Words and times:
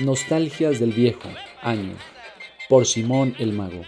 Nostalgias 0.00 0.80
del 0.80 0.92
viejo 0.92 1.28
año 1.62 1.92
por 2.68 2.84
Simón 2.84 3.36
el 3.38 3.52
Mago. 3.52 3.82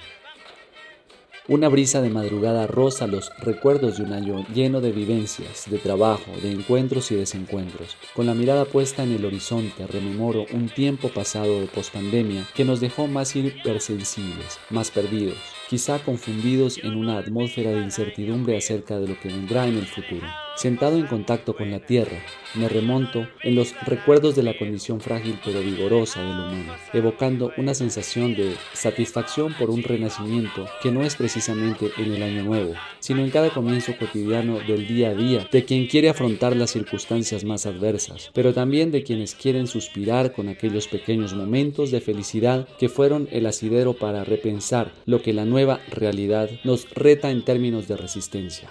Una 1.48 1.68
brisa 1.68 2.00
de 2.00 2.10
madrugada 2.10 2.68
roza 2.68 3.08
los 3.08 3.32
recuerdos 3.38 3.98
de 3.98 4.04
un 4.04 4.12
año 4.12 4.46
lleno 4.54 4.80
de 4.80 4.92
vivencias, 4.92 5.68
de 5.68 5.78
trabajo, 5.78 6.30
de 6.42 6.52
encuentros 6.52 7.10
y 7.10 7.16
desencuentros. 7.16 7.96
Con 8.14 8.26
la 8.26 8.34
mirada 8.34 8.66
puesta 8.66 9.02
en 9.02 9.16
el 9.16 9.24
horizonte, 9.24 9.84
rememoro 9.88 10.46
un 10.52 10.68
tiempo 10.68 11.08
pasado 11.08 11.60
de 11.60 11.66
pospandemia 11.66 12.46
que 12.54 12.64
nos 12.64 12.78
dejó 12.78 13.08
más 13.08 13.34
hipersensibles, 13.34 14.60
más 14.70 14.92
perdidos, 14.92 15.38
quizá 15.68 15.98
confundidos 15.98 16.78
en 16.82 16.96
una 16.96 17.18
atmósfera 17.18 17.70
de 17.70 17.82
incertidumbre 17.82 18.56
acerca 18.56 18.98
de 18.98 19.08
lo 19.08 19.18
que 19.20 19.28
vendrá 19.28 19.66
en 19.66 19.78
el 19.78 19.86
futuro. 19.86 20.26
Sentado 20.56 20.96
en 20.96 21.06
contacto 21.06 21.54
con 21.54 21.70
la 21.70 21.80
tierra, 21.80 22.16
me 22.54 22.66
remonto 22.70 23.28
en 23.42 23.56
los 23.56 23.74
recuerdos 23.84 24.36
de 24.36 24.42
la 24.42 24.56
condición 24.56 25.02
frágil 25.02 25.38
pero 25.44 25.60
vigorosa 25.60 26.20
del 26.22 26.30
humano, 26.30 26.72
evocando 26.94 27.52
una 27.58 27.74
sensación 27.74 28.34
de 28.34 28.54
satisfacción 28.72 29.52
por 29.58 29.68
un 29.68 29.82
renacimiento 29.82 30.66
que 30.82 30.90
no 30.90 31.02
es 31.02 31.14
precisamente 31.14 31.90
en 31.98 32.14
el 32.14 32.22
año 32.22 32.42
nuevo, 32.42 32.72
sino 33.00 33.22
en 33.22 33.30
cada 33.30 33.50
comienzo 33.50 33.92
cotidiano 33.98 34.58
del 34.60 34.88
día 34.88 35.10
a 35.10 35.14
día 35.14 35.46
de 35.52 35.64
quien 35.66 35.88
quiere 35.88 36.08
afrontar 36.08 36.56
las 36.56 36.70
circunstancias 36.70 37.44
más 37.44 37.66
adversas, 37.66 38.30
pero 38.32 38.54
también 38.54 38.90
de 38.90 39.02
quienes 39.02 39.34
quieren 39.34 39.66
suspirar 39.66 40.32
con 40.32 40.48
aquellos 40.48 40.88
pequeños 40.88 41.34
momentos 41.34 41.90
de 41.90 42.00
felicidad 42.00 42.66
que 42.78 42.88
fueron 42.88 43.28
el 43.30 43.44
asidero 43.44 43.92
para 43.92 44.24
repensar 44.24 44.90
lo 45.04 45.20
que 45.20 45.34
la 45.34 45.44
nueva 45.44 45.55
realidad 45.90 46.50
nos 46.64 46.88
reta 46.90 47.30
en 47.30 47.44
términos 47.44 47.88
de 47.88 47.96
resistencia 47.96 48.70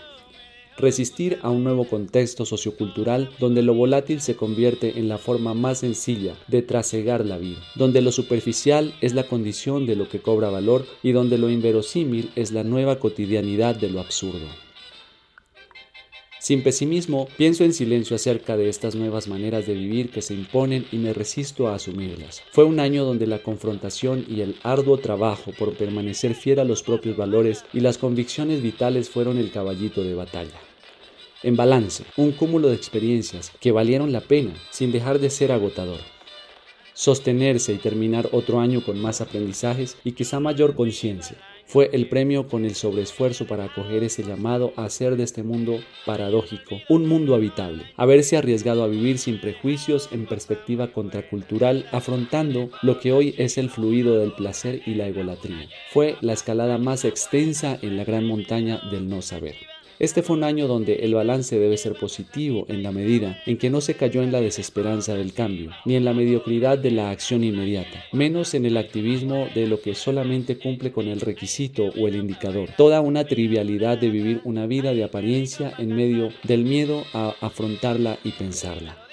resistir 0.77 1.39
a 1.41 1.49
un 1.49 1.63
nuevo 1.63 1.85
contexto 1.85 2.45
sociocultural 2.45 3.29
donde 3.39 3.61
lo 3.61 3.73
volátil 3.73 4.21
se 4.21 4.35
convierte 4.35 4.99
en 4.99 5.07
la 5.07 5.17
forma 5.17 5.53
más 5.53 5.79
sencilla 5.79 6.35
de 6.47 6.61
trasegar 6.61 7.25
la 7.25 7.37
vida, 7.37 7.59
donde 7.75 8.01
lo 8.01 8.11
superficial 8.11 8.93
es 9.01 9.13
la 9.13 9.23
condición 9.23 9.85
de 9.85 9.95
lo 9.95 10.09
que 10.09 10.19
cobra 10.19 10.49
valor 10.49 10.85
y 11.01 11.11
donde 11.11 11.37
lo 11.37 11.49
inverosímil 11.49 12.31
es 12.35 12.51
la 12.51 12.63
nueva 12.63 12.99
cotidianidad 12.99 13.75
de 13.75 13.89
lo 13.89 13.99
absurdo. 13.99 14.64
Sin 16.45 16.61
pesimismo, 16.61 17.27
pienso 17.37 17.63
en 17.63 17.73
silencio 17.73 18.15
acerca 18.15 18.55
de 18.55 18.69
estas 18.69 18.93
nuevas 18.93 19.27
maneras 19.27 19.65
de 19.65 19.73
vivir 19.73 20.11
que 20.11 20.21
se 20.21 20.35
imponen 20.35 20.85
y 20.91 20.97
me 20.97 21.11
resisto 21.11 21.67
a 21.67 21.73
asumirlas. 21.73 22.43
Fue 22.51 22.63
un 22.63 22.79
año 22.79 23.03
donde 23.03 23.25
la 23.25 23.39
confrontación 23.39 24.23
y 24.29 24.41
el 24.41 24.55
arduo 24.61 24.99
trabajo 24.99 25.53
por 25.57 25.73
permanecer 25.73 26.35
fiel 26.35 26.59
a 26.59 26.63
los 26.63 26.83
propios 26.83 27.17
valores 27.17 27.65
y 27.73 27.79
las 27.79 27.97
convicciones 27.97 28.61
vitales 28.61 29.09
fueron 29.09 29.39
el 29.39 29.49
caballito 29.49 30.03
de 30.03 30.13
batalla. 30.13 30.59
En 31.41 31.55
balance, 31.55 32.03
un 32.15 32.31
cúmulo 32.31 32.67
de 32.67 32.75
experiencias 32.75 33.51
que 33.59 33.71
valieron 33.71 34.11
la 34.11 34.21
pena 34.21 34.53
sin 34.69 34.91
dejar 34.91 35.17
de 35.17 35.31
ser 35.31 35.51
agotador. 35.51 36.01
Sostenerse 36.93 37.73
y 37.73 37.77
terminar 37.77 38.29
otro 38.33 38.59
año 38.59 38.83
con 38.85 39.01
más 39.01 39.19
aprendizajes 39.19 39.97
y 40.03 40.11
quizá 40.11 40.39
mayor 40.39 40.75
conciencia, 40.75 41.39
fue 41.65 41.89
el 41.93 42.07
premio 42.07 42.47
con 42.47 42.65
el 42.65 42.75
sobreesfuerzo 42.75 43.47
para 43.47 43.65
acoger 43.65 44.03
ese 44.03 44.23
llamado 44.23 44.73
a 44.75 44.85
hacer 44.85 45.17
de 45.17 45.23
este 45.23 45.43
mundo 45.43 45.79
paradójico 46.05 46.77
un 46.89 47.07
mundo 47.07 47.35
habitable, 47.35 47.83
haberse 47.97 48.37
arriesgado 48.37 48.83
a 48.83 48.87
vivir 48.87 49.17
sin 49.17 49.41
prejuicios 49.41 50.09
en 50.11 50.25
perspectiva 50.25 50.91
contracultural, 50.91 51.85
afrontando 51.91 52.69
lo 52.81 52.99
que 52.99 53.11
hoy 53.11 53.35
es 53.37 53.57
el 53.57 53.69
fluido 53.69 54.19
del 54.19 54.33
placer 54.33 54.81
y 54.85 54.95
la 54.95 55.07
egolatría. 55.07 55.67
Fue 55.91 56.15
la 56.21 56.33
escalada 56.33 56.77
más 56.77 57.05
extensa 57.05 57.77
en 57.81 57.97
la 57.97 58.05
gran 58.05 58.25
montaña 58.25 58.81
del 58.91 59.09
no 59.09 59.21
saber. 59.21 59.55
Este 59.97 60.21
fue 60.21 60.35
un 60.35 60.43
año 60.43 60.67
donde 60.67 60.95
el 61.05 61.13
balance 61.13 61.57
debe 61.57 61.77
ser 61.77 61.93
positivo 61.93 62.65
en 62.67 62.83
la 62.83 62.91
medida 62.91 63.41
en 63.45 63.57
que 63.57 63.69
no 63.69 63.79
se 63.79 63.93
cayó 63.93 64.23
en 64.23 64.33
la 64.33 64.41
desesperanza 64.41 65.15
del 65.15 65.31
cambio, 65.31 65.71
ni 65.85 65.95
en 65.95 66.03
la 66.03 66.13
mediocridad 66.13 66.77
de 66.77 66.91
la 66.91 67.11
acción 67.11 67.45
inmediata, 67.45 68.03
menos 68.11 68.53
en 68.55 68.65
el 68.65 68.75
activismo 68.75 69.47
de 69.55 69.67
lo 69.67 69.79
que 69.79 69.95
solamente 69.95 70.57
cumple 70.57 70.91
con 70.91 71.07
el 71.07 71.21
requisito 71.21 71.85
o 71.97 72.07
el 72.09 72.15
indicador, 72.15 72.71
toda 72.77 72.99
una 72.99 73.23
trivialidad 73.23 73.97
de 73.97 74.09
vivir 74.09 74.41
una 74.43 74.67
vida 74.67 74.93
de 74.93 75.05
apariencia 75.05 75.73
en 75.77 75.95
medio 75.95 76.29
del 76.43 76.65
miedo 76.65 77.03
a 77.13 77.33
afrontarla 77.39 78.17
y 78.25 78.31
pensarla. 78.31 79.04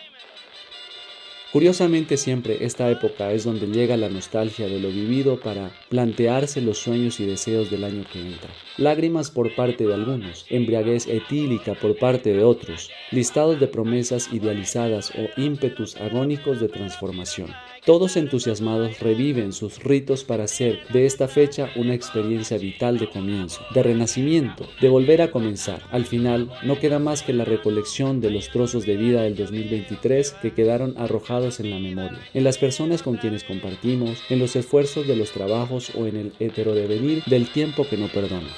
Curiosamente 1.53 2.17
siempre 2.17 2.65
esta 2.65 2.91
época 2.91 3.31
es 3.31 3.45
donde 3.45 3.67
llega 3.67 3.99
la 3.99 4.09
nostalgia 4.09 4.67
de 4.69 4.81
lo 4.81 4.89
vivido 4.89 5.39
para 5.39 5.71
plantearse 5.91 6.63
los 6.63 6.79
sueños 6.79 7.21
y 7.21 7.27
deseos 7.27 7.71
del 7.71 7.85
año 7.85 8.07
que 8.11 8.21
entra. 8.21 8.49
Lágrimas 8.79 9.31
por 9.31 9.55
parte 9.55 9.87
de 9.87 9.93
algunos, 9.93 10.47
embriaguez 10.49 11.07
etílica 11.07 11.75
por 11.75 11.99
parte 11.99 12.33
de 12.33 12.43
otros, 12.43 12.91
listados 13.11 13.61
de 13.61 13.69
promesas 13.69 14.33
idealizadas 14.33 15.11
o 15.11 15.29
ímpetus 15.39 15.95
agónicos 15.97 16.59
de 16.59 16.71
transformación. 16.71 17.51
Todos 17.85 18.17
entusiasmados 18.17 19.01
reviven 19.01 19.53
sus 19.53 19.83
ritos 19.83 20.23
para 20.23 20.45
hacer 20.45 20.87
de 20.93 21.05
esta 21.05 21.27
fecha 21.27 21.69
una 21.75 21.95
experiencia 21.95 22.57
vital 22.57 22.97
de 22.97 23.11
comienzo, 23.11 23.61
de 23.75 23.83
renacimiento, 23.83 24.69
de 24.81 24.89
volver 24.89 25.21
a 25.21 25.33
comenzar. 25.33 25.83
Al 25.91 26.07
final, 26.07 26.49
no 26.63 26.79
queda 26.79 27.01
más 27.01 27.23
que 27.23 27.33
la 27.33 27.45
recolección 27.45 28.21
de 28.21 28.31
los 28.31 28.51
trozos 28.51 28.87
de 28.87 28.97
vida 28.97 29.23
del 29.23 29.35
2023 29.35 30.31
que 30.41 30.55
quedaron 30.55 30.95
arrojados 30.97 31.42
en 31.43 31.71
la 31.71 31.79
memoria, 31.79 32.21
en 32.35 32.45
las 32.45 32.59
personas 32.59 33.03
con 33.03 33.17
quienes 33.17 33.45
compartimos, 33.45 34.19
en 34.31 34.39
los 34.39 34.55
esfuerzos 34.55 35.07
de 35.07 35.17
los 35.17 35.33
trabajos 35.33 35.91
o 35.95 36.07
en 36.07 36.17
el 36.17 36.33
heterodevenir 36.39 37.25
del 37.25 37.49
tiempo 37.49 37.87
que 37.89 37.97
no 37.97 38.07
perdona. 38.09 38.49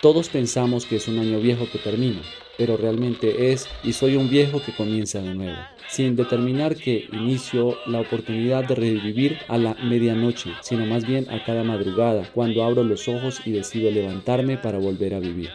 Todos 0.00 0.28
pensamos 0.28 0.86
que 0.86 0.96
es 0.96 1.08
un 1.08 1.18
año 1.18 1.40
viejo 1.40 1.66
que 1.70 1.78
termina, 1.78 2.22
pero 2.56 2.76
realmente 2.76 3.52
es 3.52 3.68
y 3.84 3.92
soy 3.92 4.16
un 4.16 4.30
viejo 4.30 4.62
que 4.62 4.72
comienza 4.72 5.20
de 5.20 5.34
nuevo, 5.34 5.58
sin 5.88 6.16
determinar 6.16 6.76
que 6.76 7.08
inicio 7.12 7.76
la 7.86 8.00
oportunidad 8.00 8.64
de 8.64 8.74
revivir 8.74 9.38
a 9.48 9.58
la 9.58 9.74
medianoche, 9.74 10.50
sino 10.62 10.86
más 10.86 11.06
bien 11.06 11.28
a 11.30 11.44
cada 11.44 11.64
madrugada, 11.64 12.28
cuando 12.34 12.64
abro 12.64 12.84
los 12.84 13.08
ojos 13.08 13.40
y 13.44 13.52
decido 13.52 13.90
levantarme 13.90 14.56
para 14.56 14.78
volver 14.78 15.14
a 15.14 15.20
vivir. 15.20 15.50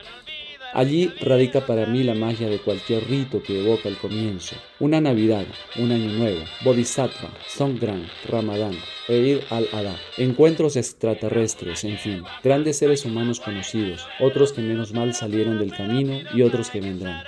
Allí 0.74 1.12
radica 1.20 1.66
para 1.66 1.86
mí 1.86 2.02
la 2.04 2.14
magia 2.14 2.48
de 2.48 2.60
cualquier 2.60 3.06
rito 3.10 3.44
que 3.44 3.60
evoca 3.60 3.90
el 3.90 3.98
comienzo. 3.98 4.56
Una 4.80 5.02
Navidad, 5.02 5.46
un 5.78 5.92
Año 5.92 6.12
Nuevo, 6.14 6.42
Bodhisattva, 6.64 7.30
Songkran, 7.48 8.08
Ramadán, 8.30 8.78
Eid 9.10 9.40
al-Adha, 9.50 9.98
encuentros 10.18 10.78
extraterrestres, 10.78 11.84
en 11.84 11.98
fin, 11.98 12.24
grandes 12.42 12.78
seres 12.78 13.04
humanos 13.06 13.42
conocidos, 13.42 14.08
otros 14.22 14.54
que 14.54 14.62
menos 14.62 14.94
mal 14.94 15.14
salieron 15.14 15.60
del 15.60 15.76
camino 15.76 16.20
y 16.34 16.42
otros 16.42 16.70
que 16.70 16.80
vendrán. 16.80 17.24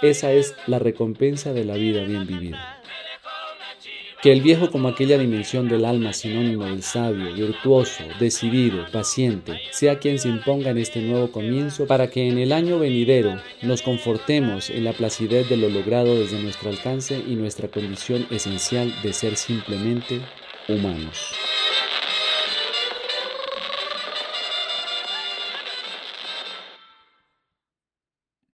Esa 0.00 0.32
es 0.32 0.54
la 0.66 0.78
recompensa 0.78 1.52
de 1.52 1.64
la 1.64 1.74
vida 1.74 2.02
bien 2.02 2.26
vivida. 2.26 2.75
Que 4.22 4.32
el 4.32 4.40
viejo 4.40 4.70
como 4.70 4.88
aquella 4.88 5.18
dimensión 5.18 5.68
del 5.68 5.84
alma 5.84 6.12
sinónimo 6.12 6.64
del 6.64 6.82
sabio, 6.82 7.34
virtuoso, 7.34 8.04
decidido, 8.18 8.86
paciente, 8.90 9.60
sea 9.70 9.98
quien 9.98 10.18
se 10.18 10.28
imponga 10.28 10.70
en 10.70 10.78
este 10.78 11.00
nuevo 11.02 11.30
comienzo 11.30 11.86
para 11.86 12.08
que 12.08 12.28
en 12.28 12.38
el 12.38 12.52
año 12.52 12.78
venidero 12.78 13.40
nos 13.62 13.82
confortemos 13.82 14.70
en 14.70 14.84
la 14.84 14.94
placidez 14.94 15.48
de 15.48 15.56
lo 15.56 15.68
logrado 15.68 16.18
desde 16.18 16.42
nuestro 16.42 16.70
alcance 16.70 17.22
y 17.26 17.34
nuestra 17.34 17.68
condición 17.68 18.26
esencial 18.30 18.92
de 19.02 19.12
ser 19.12 19.36
simplemente 19.36 20.20
humanos. 20.68 21.34